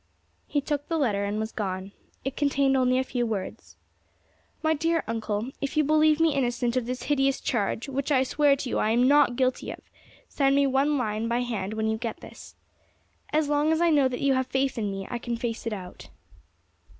[0.47, 1.91] He took the letter and was gone.
[2.25, 3.75] It contained only a few words:
[4.63, 8.55] "My dear Uncle, If you believe me innocent of this hideous charge, which I swear
[8.55, 9.77] to you I am not guilty of,
[10.27, 12.55] send me one line by hand when you get this.
[13.31, 15.73] As long as I know that you have faith in me I can face it
[15.73, 16.09] out."